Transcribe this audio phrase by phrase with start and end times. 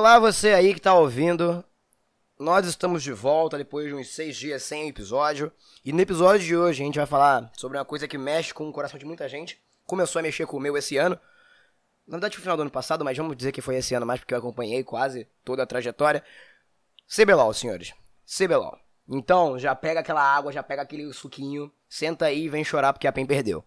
[0.00, 1.62] Olá, você aí que tá ouvindo.
[2.38, 5.52] Nós estamos de volta depois de uns seis dias sem episódio.
[5.84, 8.66] E no episódio de hoje a gente vai falar sobre uma coisa que mexe com
[8.66, 9.62] o coração de muita gente.
[9.84, 11.20] Começou a mexer com o meu esse ano.
[12.06, 14.20] Na verdade, foi final do ano passado, mas vamos dizer que foi esse ano mais
[14.20, 16.24] porque eu acompanhei quase toda a trajetória.
[17.06, 17.92] CBLOL, senhores.
[18.24, 18.78] CBLOL.
[19.06, 23.06] Então, já pega aquela água, já pega aquele suquinho, senta aí e vem chorar porque
[23.06, 23.62] a PEN perdeu.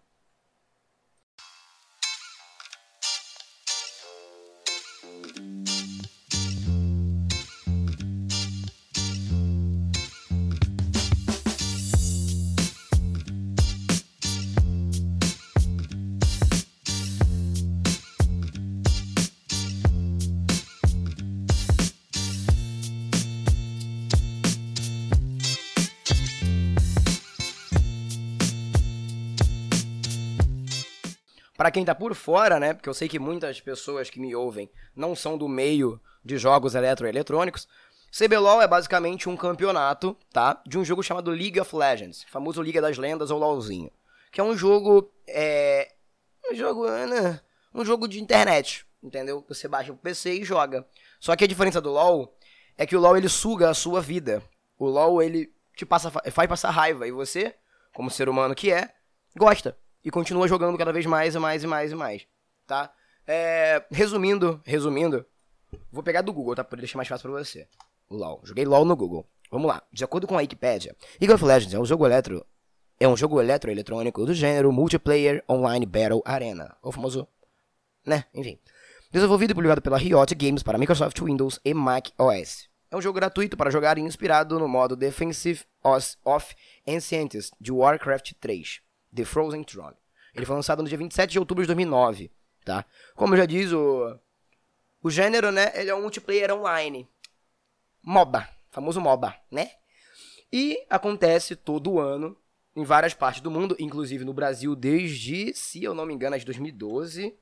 [31.56, 32.74] Para quem tá por fora, né?
[32.74, 36.74] Porque eu sei que muitas pessoas que me ouvem não são do meio de jogos
[36.74, 37.68] eletroeletrônicos.
[38.10, 40.60] CBLOL é basicamente um campeonato, tá?
[40.66, 43.90] De um jogo chamado League of Legends, famoso Liga das Lendas ou LoLzinho,
[44.32, 45.92] que é um jogo é
[46.50, 47.40] um jogo, né?
[47.72, 49.44] um jogo de internet, entendeu?
[49.48, 50.86] Você baixa o PC e joga.
[51.20, 52.36] Só que a diferença do LoL
[52.76, 54.42] é que o LoL ele suga a sua vida.
[54.76, 57.54] O LoL ele te passa faz passar raiva e você,
[57.92, 58.92] como ser humano que é,
[59.36, 62.26] gosta e continua jogando cada vez mais e mais e mais e mais,
[62.66, 62.92] tá?
[63.26, 65.24] É, resumindo, resumindo,
[65.90, 66.62] vou pegar do Google, tá?
[66.62, 67.66] Pra deixar mais fácil pra você.
[68.08, 68.40] O LoL.
[68.44, 69.26] Joguei LoL no Google.
[69.50, 69.82] Vamos lá.
[69.92, 72.44] De acordo com a Wikipedia, League of Legends é um jogo eletro
[72.98, 77.26] é um jogo eletroeletrônico do gênero Multiplayer Online Battle Arena, o famoso,
[78.06, 78.24] né?
[78.32, 78.58] Enfim.
[79.10, 82.68] Desenvolvido e publicado pela Riot Games para Microsoft Windows e Mac OS.
[82.90, 85.64] É um jogo gratuito para jogar e inspirado no modo Defensive
[86.24, 86.54] of
[86.86, 88.80] Ancients de Warcraft 3.
[89.14, 89.96] The Frozen Throne.
[90.34, 92.30] Ele foi lançado no dia 27 de outubro de 2009,
[92.64, 92.84] tá?
[93.14, 94.18] Como já diz o
[95.04, 97.06] o gênero, né, ele é um multiplayer online.
[98.02, 99.70] MOBA, famoso MOBA, né?
[100.50, 102.34] E acontece todo ano
[102.74, 106.44] em várias partes do mundo, inclusive no Brasil desde, se eu não me engano, de
[106.46, 107.34] 2012.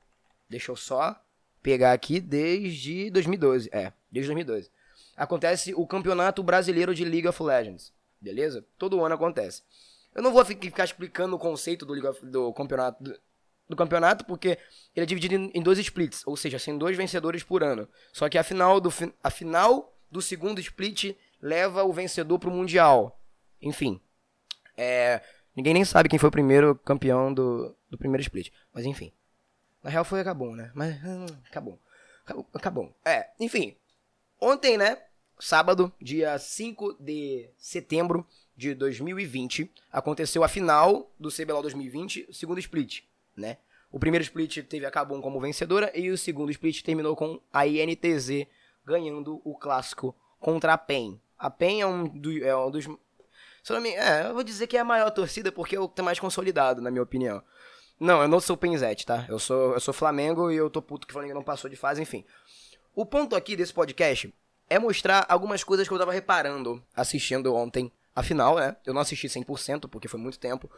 [0.49, 1.17] Deixa eu só
[1.61, 3.69] pegar aqui desde 2012.
[3.71, 4.69] É, desde 2012.
[5.15, 7.93] Acontece o Campeonato Brasileiro de League of Legends.
[8.19, 8.65] Beleza?
[8.77, 9.61] Todo ano acontece.
[10.15, 13.19] Eu não vou ficar explicando o conceito do, do campeonato, do,
[13.69, 14.59] do, campeonato, porque
[14.95, 17.87] ele é dividido em, em dois splits, ou seja, são dois vencedores por ano.
[18.11, 18.93] Só que a final do,
[19.23, 23.19] a final do segundo split leva o vencedor pro Mundial.
[23.61, 23.99] Enfim.
[24.77, 25.21] É,
[25.55, 28.51] ninguém nem sabe quem foi o primeiro campeão do, do primeiro split.
[28.73, 29.11] Mas enfim.
[29.81, 30.71] Na real foi acabou, né?
[30.73, 31.79] Mas hum, acabou.
[32.23, 32.47] acabou.
[32.53, 32.95] Acabou.
[33.03, 33.75] É, enfim.
[34.39, 34.97] Ontem, né?
[35.39, 38.25] Sábado, dia 5 de setembro,
[38.55, 43.01] de 2020, aconteceu a final do CBLOL 2020, segundo split,
[43.35, 43.57] né?
[43.91, 47.67] O primeiro split teve a Kabum como vencedora e o segundo split terminou com a
[47.67, 48.47] INTZ
[48.85, 51.19] ganhando o clássico contra a PEN.
[51.37, 52.85] A PEN é um, do, é um dos.
[53.63, 55.95] Se não é, eu vou dizer que é a maior torcida porque é o que
[55.95, 57.43] tá mais consolidado, na minha opinião.
[57.99, 59.25] Não, eu não sou Penzete, tá?
[59.29, 61.75] Eu sou, eu sou Flamengo e eu tô puto que o Flamengo não passou de
[61.75, 62.25] fase, enfim.
[62.95, 64.33] O ponto aqui desse podcast
[64.69, 68.75] é mostrar algumas coisas que eu tava reparando assistindo ontem Afinal, né?
[68.85, 70.69] Eu não assisti 100% porque foi muito tempo.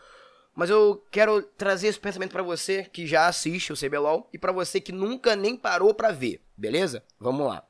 [0.55, 4.53] Mas eu quero trazer esse pensamento para você que já assiste o CBLOL e para
[4.53, 7.03] você que nunca nem parou para ver, beleza?
[7.19, 7.67] Vamos lá.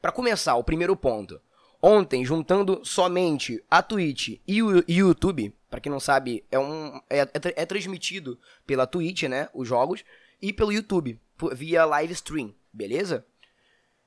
[0.00, 1.38] Para começar, o primeiro ponto.
[1.82, 7.22] Ontem, juntando somente a Twitch e o YouTube, para quem não sabe, é um é,
[7.22, 10.04] é, é, transmitido pela Twitch, né, os jogos,
[10.40, 11.20] e pelo YouTube,
[11.52, 13.26] via live stream, beleza?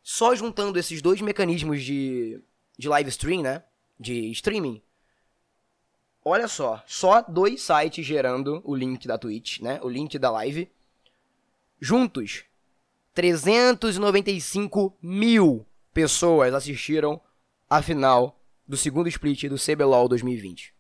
[0.02, 2.42] Só juntando esses dois mecanismos de,
[2.78, 3.62] de live stream, né,
[4.00, 4.82] de streaming.
[6.24, 9.80] Olha só, só dois sites gerando o link da Twitch, né?
[9.84, 10.72] O link da live.
[11.80, 12.44] Juntos,
[13.14, 17.22] 395 mil pessoas assistiram
[17.70, 20.76] a final do segundo split do CBLOL 2020.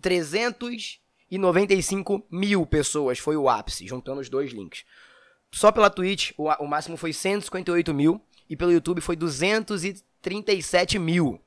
[0.00, 4.84] 395 mil pessoas foi o ápice, juntando os dois links.
[5.52, 8.20] Só pela Twitch, o, máximo foi 158 mil.
[8.48, 11.40] E pelo YouTube foi 237 mil.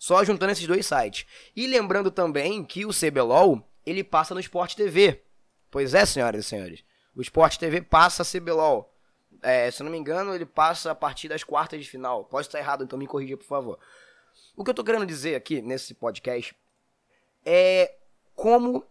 [0.00, 1.26] Só juntando esses dois sites.
[1.54, 5.22] E lembrando também que o CBLOL, ele passa no Sport TV.
[5.70, 6.82] Pois é, senhoras e senhores.
[7.14, 8.90] O Sport TV passa CBLOL.
[9.42, 12.24] É, se não me engano, ele passa a partir das quartas de final.
[12.24, 13.78] Pode estar errado, então me corrija, por favor.
[14.56, 16.56] O que eu tô querendo dizer aqui nesse podcast
[17.44, 17.94] é
[18.34, 18.82] como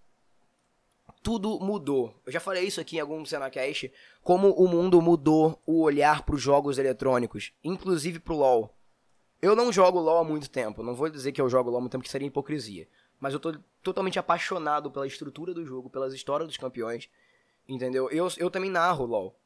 [1.24, 2.14] tudo mudou.
[2.24, 3.92] Eu já falei isso aqui em algum Senacast,
[4.22, 8.79] como o mundo mudou o olhar para os jogos eletrônicos, inclusive pro LoL.
[9.42, 10.84] Eu não jogo LoL há muito tempo.
[10.84, 12.88] Não vou dizer que eu jogo LoL há muito tempo, que seria hipocrisia.
[13.20, 17.10] Mas eu tô totalmente apaixonado pela estrutura do jogo, pelas histórias dos campeões.
[17.68, 18.10] Entendeu?
[18.10, 19.40] Eu, eu também narro LoL.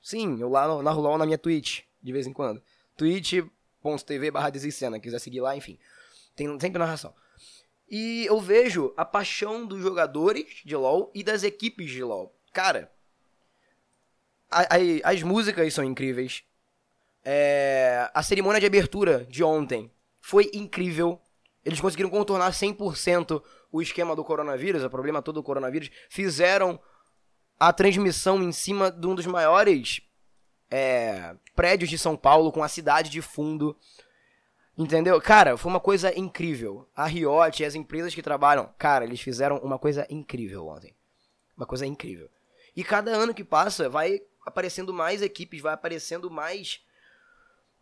[0.00, 2.62] Sim, eu lá narro LoL na minha Twitch, de vez em quando.
[2.96, 5.78] twitch.tv barra Desicena, quiser seguir lá, enfim.
[6.36, 7.14] Tem sempre narração.
[7.88, 12.34] E eu vejo a paixão dos jogadores de LoL e das equipes de LoL.
[12.52, 12.90] Cara,
[14.50, 16.44] a, a, as músicas são incríveis.
[17.24, 19.90] É, a cerimônia de abertura de ontem
[20.20, 21.20] foi incrível.
[21.64, 23.42] Eles conseguiram contornar 100%
[23.72, 25.90] o esquema do coronavírus, o problema todo do coronavírus.
[26.10, 26.78] Fizeram
[27.58, 30.02] a transmissão em cima de um dos maiores
[30.70, 33.76] é, prédios de São Paulo, com a cidade de fundo.
[34.76, 35.20] Entendeu?
[35.20, 36.88] Cara, foi uma coisa incrível.
[36.94, 40.94] A Riot e as empresas que trabalham, cara, eles fizeram uma coisa incrível ontem.
[41.56, 42.28] Uma coisa incrível.
[42.76, 46.83] E cada ano que passa, vai aparecendo mais equipes, vai aparecendo mais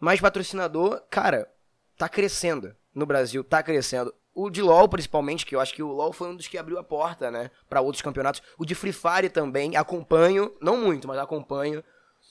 [0.03, 1.01] mais patrocinador.
[1.09, 1.49] Cara,
[1.97, 4.13] tá crescendo no Brasil, tá crescendo.
[4.35, 6.77] O de LoL, principalmente, que eu acho que o LoL foi um dos que abriu
[6.77, 8.43] a porta, né, para outros campeonatos.
[8.59, 11.85] O de Free Fire também, acompanho, não muito, mas acompanho.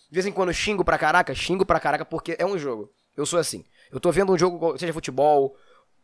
[0.10, 2.92] De vez em quando xingo pra caraca, xingo pra caraca porque é um jogo.
[3.16, 3.64] Eu sou assim.
[3.90, 5.56] Eu tô vendo um jogo, seja futebol,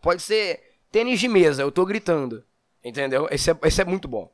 [0.02, 2.46] pode ser tênis de mesa, eu tô gritando.
[2.82, 3.28] Entendeu?
[3.30, 4.32] Esse é, esse é muito bom.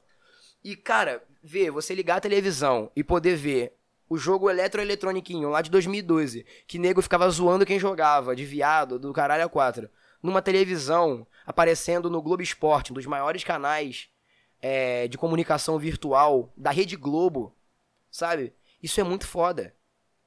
[0.64, 3.76] E, cara, ver, você ligar a televisão e poder ver
[4.14, 9.12] o jogo eletroeletroniquinho lá de 2012, que nego ficava zoando quem jogava, de viado, do
[9.12, 9.90] caralho a quatro,
[10.22, 14.10] numa televisão, aparecendo no Globo Esporte, um dos maiores canais
[14.62, 17.56] é, de comunicação virtual da Rede Globo,
[18.12, 18.54] sabe?
[18.84, 19.74] Isso é muito foda.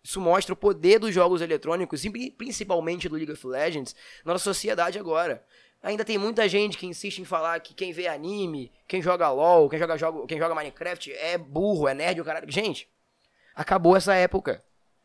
[0.03, 2.03] Isso mostra o poder dos jogos eletrônicos,
[2.37, 3.94] principalmente do League of Legends,
[4.25, 5.44] na nossa sociedade agora.
[5.81, 9.69] Ainda tem muita gente que insiste em falar que quem vê anime, quem joga LOL,
[9.71, 12.50] quem joga, jogo, quem joga Minecraft é burro, é nerd, o caralho.
[12.50, 12.89] Gente,
[13.56, 14.62] acabou essa época.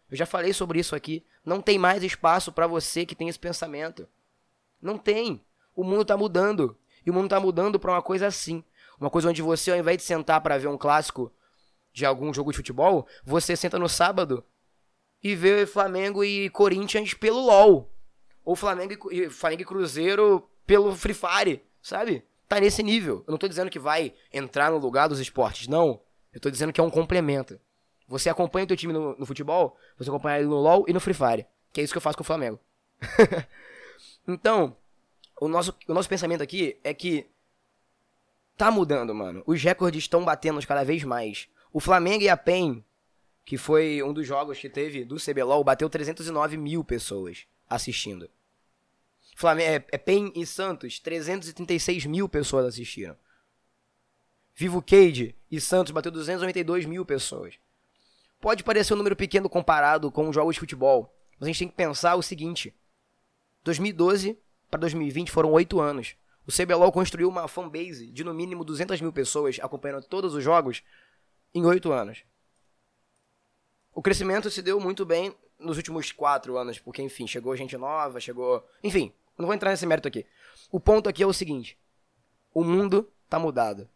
[0.09, 1.25] Eu já falei sobre isso aqui.
[1.44, 4.07] Não tem mais espaço para você que tem esse pensamento.
[4.81, 5.42] Não tem.
[5.74, 6.77] O mundo tá mudando.
[7.06, 8.62] E o mundo tá mudando para uma coisa assim.
[9.00, 11.31] Uma coisa onde você, ao invés de sentar para ver um clássico
[11.94, 14.44] de algum jogo de futebol, você senta no sábado
[15.24, 17.89] e vê Flamengo e Corinthians pelo LOL.
[18.44, 22.25] Ou Flamengo e, Flamengo e Cruzeiro pelo Free Fire, sabe?
[22.48, 23.24] Tá nesse nível.
[23.25, 26.01] Eu não tô dizendo que vai entrar no lugar dos esportes, não.
[26.33, 27.59] Eu tô dizendo que é um complemento.
[28.12, 31.00] Você acompanha o teu time no, no futebol, você acompanha ele no LoL e no
[31.00, 31.48] Free Fire.
[31.72, 32.60] Que é isso que eu faço com o Flamengo.
[34.28, 34.75] então,
[35.40, 37.25] o nosso, o nosso pensamento aqui é que
[38.58, 39.42] tá mudando, mano.
[39.48, 41.48] Os recordes estão batendo cada vez mais.
[41.72, 42.84] O Flamengo e a PEN,
[43.46, 48.30] que foi um dos jogos que teve do CBLOL, bateu 309 mil pessoas assistindo.
[49.38, 53.16] Flamengo, é, é PEN e Santos, 336 mil pessoas assistiram.
[54.54, 57.58] Vivo Cage e Santos bateu 292 mil pessoas.
[58.41, 61.75] Pode parecer um número pequeno comparado com jogos de futebol, mas a gente tem que
[61.75, 62.75] pensar o seguinte:
[63.63, 64.35] 2012
[64.69, 66.15] para 2020 foram oito anos.
[66.47, 70.81] O CBLOL construiu uma fanbase de no mínimo 200 mil pessoas acompanhando todos os jogos
[71.53, 72.23] em oito anos.
[73.93, 78.19] O crescimento se deu muito bem nos últimos quatro anos, porque, enfim, chegou gente nova,
[78.19, 78.65] chegou.
[78.83, 80.25] Enfim, não vou entrar nesse mérito aqui.
[80.71, 81.77] O ponto aqui é o seguinte:
[82.55, 83.88] o mundo tá mudado.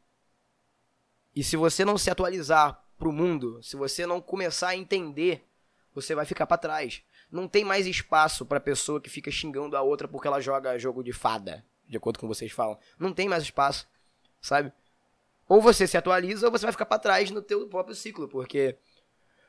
[1.36, 5.46] E se você não se atualizar pro mundo, se você não começar a entender,
[5.94, 7.04] você vai ficar para trás.
[7.32, 11.04] Não tem mais espaço para pessoa que fica xingando a outra porque ela joga jogo
[11.04, 12.78] de fada, de acordo com vocês falam.
[13.00, 13.88] Não tem mais espaço,
[14.42, 14.72] sabe?
[15.48, 18.78] Ou você se atualiza ou você vai ficar para trás no teu próprio ciclo, porque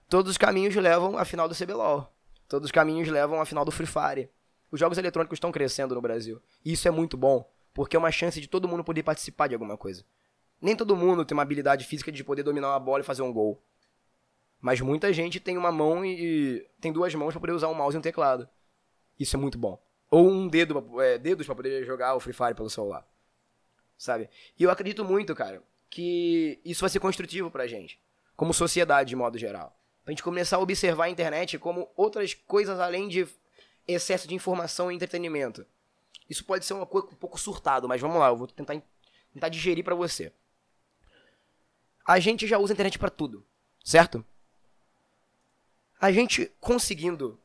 [0.09, 2.13] todos os caminhos levam à final do CBLOL.
[2.49, 4.31] Todos os caminhos levam à final do Free Fire.
[4.71, 6.41] Os jogos eletrônicos estão crescendo no Brasil.
[6.65, 9.55] E isso é muito bom, porque é uma chance de todo mundo poder participar de
[9.55, 10.05] alguma coisa.
[10.61, 13.33] Nem todo mundo tem uma habilidade física de poder dominar uma bola e fazer um
[13.33, 13.63] gol.
[14.61, 17.95] Mas muita gente tem uma mão e tem duas mãos para poder usar um mouse
[17.95, 18.49] e um teclado.
[19.19, 19.81] Isso é muito bom.
[20.11, 23.07] Ou um dedo, é, dedos para poder jogar o Free Fire pelo celular.
[23.99, 24.31] Sabe?
[24.59, 28.01] E eu acredito muito, cara, que isso vai ser construtivo pra gente.
[28.35, 29.77] Como sociedade, de modo geral.
[30.05, 33.27] Pra gente começar a observar a internet como outras coisas além de
[33.87, 35.67] excesso de informação e entretenimento.
[36.29, 38.81] Isso pode ser uma coisa um pouco surtado, mas vamos lá, eu vou tentar,
[39.33, 40.33] tentar digerir para você
[42.07, 43.45] a gente já usa a internet para tudo,
[43.85, 44.25] certo?
[46.01, 47.41] A gente conseguindo.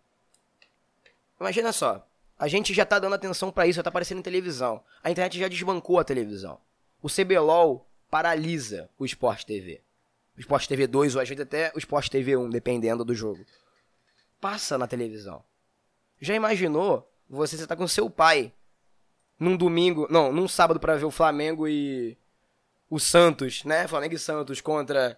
[1.39, 4.83] Imagina só, a gente já tá dando atenção para isso, já tá aparecendo em televisão.
[5.03, 6.59] A internet já desbancou a televisão.
[7.01, 9.81] O CBLOL paralisa o Sport TV.
[10.37, 13.43] O Sport TV 2 ou às vezes até o Sport TV 1, dependendo do jogo.
[14.39, 15.43] Passa na televisão.
[16.19, 18.53] Já imaginou você estar tá com seu pai
[19.39, 22.17] num domingo, não, num sábado para ver o Flamengo e
[22.91, 23.87] o Santos, né?
[23.87, 25.17] Flamengo e Santos contra.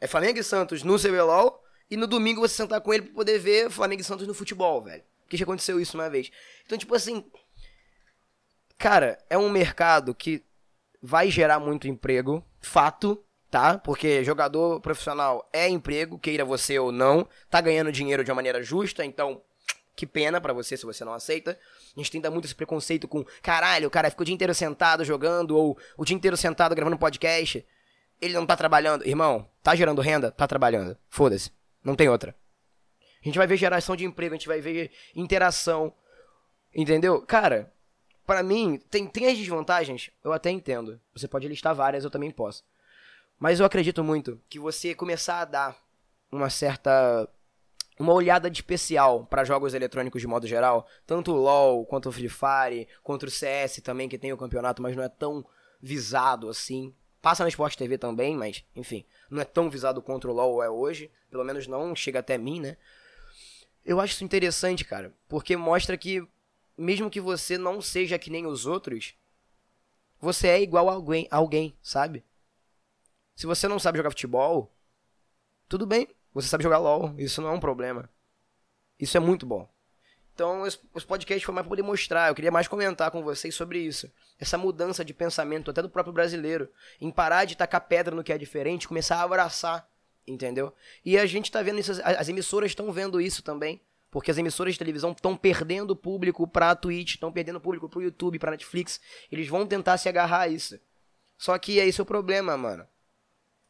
[0.00, 1.62] É Flamengo e Santos no CBLOL.
[1.90, 4.82] E no domingo você sentar com ele pra poder ver Flamengo e Santos no futebol,
[4.82, 5.04] velho.
[5.20, 6.30] Porque já aconteceu isso uma vez.
[6.64, 7.30] Então, tipo assim.
[8.78, 10.42] Cara, é um mercado que
[11.00, 12.42] vai gerar muito emprego.
[12.62, 13.76] Fato, tá?
[13.76, 17.28] Porque jogador profissional é emprego, queira você ou não.
[17.50, 19.42] Tá ganhando dinheiro de uma maneira justa, então
[19.96, 21.58] Que pena para você se você não aceita.
[21.96, 25.04] A gente tem muito esse preconceito com, caralho, o cara ficou o dia inteiro sentado
[25.04, 27.64] jogando, ou o dia inteiro sentado gravando podcast.
[28.20, 29.06] Ele não tá trabalhando.
[29.06, 30.30] Irmão, tá gerando renda?
[30.30, 30.96] Tá trabalhando.
[31.08, 31.52] Foda-se.
[31.82, 32.34] Não tem outra.
[33.22, 35.94] A gente vai ver geração de emprego, a gente vai ver interação.
[36.74, 37.22] Entendeu?
[37.22, 37.72] Cara,
[38.26, 41.00] para mim, tem, tem as desvantagens, eu até entendo.
[41.14, 42.64] Você pode listar várias, eu também posso.
[43.38, 45.76] Mas eu acredito muito que você começar a dar
[46.30, 47.28] uma certa
[47.98, 52.12] uma olhada de especial para jogos eletrônicos de modo geral, tanto o LoL quanto o
[52.12, 55.46] Free Fire, quanto o CS também que tem o campeonato, mas não é tão
[55.80, 56.94] visado assim.
[57.22, 60.68] Passa na Sport TV também, mas enfim, não é tão visado quanto o LoL é
[60.68, 62.76] hoje, pelo menos não chega até mim, né?
[63.84, 66.26] Eu acho isso interessante, cara, porque mostra que
[66.76, 69.14] mesmo que você não seja que nem os outros,
[70.20, 72.24] você é igual a alguém, a alguém, sabe?
[73.36, 74.74] Se você não sabe jogar futebol,
[75.68, 78.10] tudo bem, você sabe jogar LOL, isso não é um problema.
[78.98, 79.68] Isso é muito bom.
[80.34, 83.78] Então, os podcasts foi mais pra poder mostrar, eu queria mais comentar com vocês sobre
[83.78, 84.10] isso.
[84.38, 86.68] Essa mudança de pensamento, até do próprio brasileiro,
[87.00, 89.88] em parar de tacar pedra no que é diferente, começar a abraçar,
[90.26, 90.74] entendeu?
[91.04, 93.80] E a gente tá vendo isso, as emissoras estão vendo isso também.
[94.10, 98.38] Porque as emissoras de televisão estão perdendo público pra Twitch, estão perdendo público pro YouTube,
[98.38, 99.00] pra Netflix.
[99.28, 100.78] Eles vão tentar se agarrar a isso.
[101.36, 102.86] Só que é o problema, mano.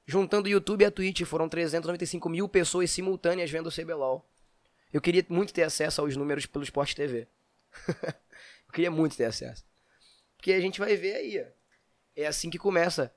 [0.06, 4.28] Juntando o YouTube e a Twitch, foram 395 mil pessoas simultâneas vendo o CBLOL.
[4.92, 7.26] Eu queria muito ter acesso aos números pelo Sport TV.
[8.68, 9.64] eu queria muito ter acesso.
[10.36, 11.46] Porque a gente vai ver aí.
[12.14, 13.12] É assim que começa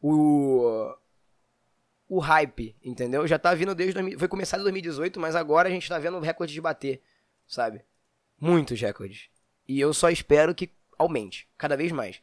[0.00, 0.96] o
[2.10, 3.24] o hype, entendeu?
[3.24, 4.18] Já tá vindo desde.
[4.18, 7.00] Foi começado em 2018, mas agora a gente tá vendo recordes de bater,
[7.46, 7.84] sabe?
[8.38, 9.28] Muitos recordes.
[9.68, 12.20] E eu só espero que aumente, cada vez mais.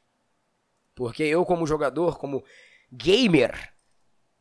[0.93, 2.43] Porque eu, como jogador, como
[2.91, 3.73] gamer,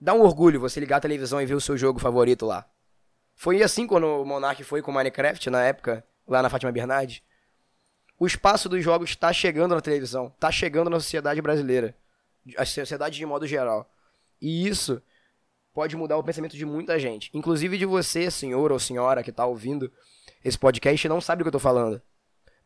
[0.01, 2.69] dá um orgulho você ligar a televisão e ver o seu jogo favorito lá.
[3.35, 7.23] Foi assim quando o Monark foi com Minecraft, na época, lá na Fátima Bernardes.
[8.19, 11.95] O espaço dos jogos está chegando na televisão, está chegando na sociedade brasileira,
[12.57, 13.91] a sociedade de modo geral.
[14.41, 15.03] E isso
[15.75, 17.31] pode mudar o pensamento de muita gente.
[17.35, 19.93] Inclusive de você, senhor ou senhora que tá ouvindo
[20.43, 22.01] esse podcast e não sabe do que eu tô falando.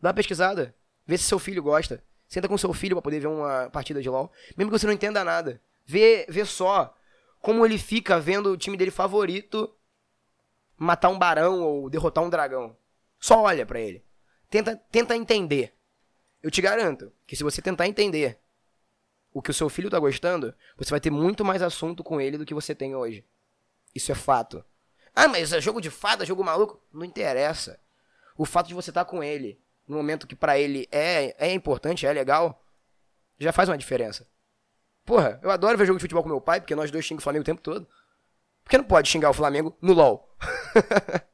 [0.01, 0.73] Dá uma pesquisada.
[1.05, 2.03] Vê se seu filho gosta.
[2.29, 4.31] Senta com seu filho para poder ver uma partida de LoL.
[4.57, 5.61] Mesmo que você não entenda nada.
[5.91, 6.97] Vê, vê só
[7.41, 9.75] como ele fica vendo o time dele favorito
[10.77, 12.77] matar um barão ou derrotar um dragão.
[13.19, 14.05] Só olha para ele.
[14.49, 15.75] Tenta, tenta entender.
[16.41, 18.39] Eu te garanto que se você tentar entender
[19.35, 22.39] o que o seu filho tá gostando, você vai ter muito mais assunto com ele
[22.39, 23.25] do que você tem hoje.
[23.93, 24.65] Isso é fato.
[25.13, 26.81] Ah, mas é jogo de fada, jogo maluco?
[26.93, 27.81] Não interessa.
[28.39, 31.53] O fato de você estar tá com ele no momento que para ele é, é
[31.53, 32.65] importante, é legal,
[33.41, 34.25] já faz uma diferença.
[35.11, 37.25] Porra, eu adoro ver jogo de futebol com meu pai, porque nós dois xingamos o
[37.25, 37.85] Flamengo o tempo todo.
[38.63, 40.39] Por que não pode xingar o Flamengo no LOL?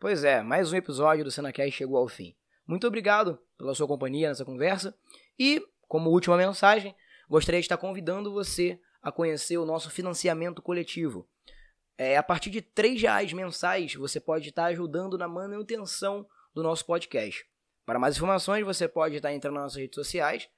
[0.00, 2.34] Pois é, mais um episódio do SenaCast chegou ao fim.
[2.66, 4.94] Muito obrigado pela sua companhia nessa conversa
[5.38, 6.94] e, como última mensagem,
[7.26, 11.28] gostaria de estar convidando você a conhecer o nosso financiamento coletivo.
[11.98, 16.86] É, a partir de R$ reais mensais, você pode estar ajudando na manutenção do nosso
[16.86, 17.46] podcast.
[17.84, 20.48] Para mais informações, você pode estar entrando nas nossas redes sociais.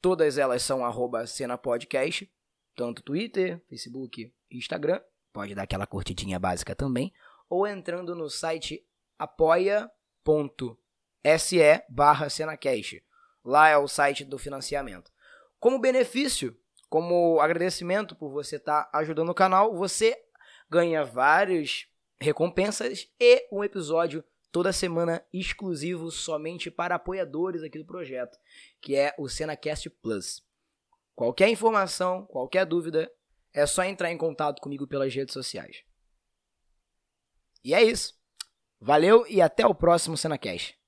[0.00, 2.30] Todas elas são arroba cenapodcast,
[2.76, 5.00] tanto Twitter, Facebook Instagram.
[5.32, 7.12] Pode dar aquela curtidinha básica também
[7.48, 8.86] ou entrando no site
[9.18, 9.88] apoia.se
[11.88, 12.28] barra.
[13.42, 15.10] Lá é o site do financiamento.
[15.58, 16.56] Como benefício,
[16.94, 20.16] como agradecimento por você estar tá ajudando o canal, você
[20.70, 21.88] ganha várias
[22.20, 24.22] recompensas e um episódio
[24.52, 28.38] toda semana exclusivo somente para apoiadores aqui do projeto,
[28.80, 30.40] que é o Senacast Plus.
[31.16, 33.10] Qualquer informação, qualquer dúvida,
[33.52, 35.82] é só entrar em contato comigo pelas redes sociais.
[37.64, 38.14] E é isso.
[38.80, 40.78] Valeu e até o próximo CenaCast.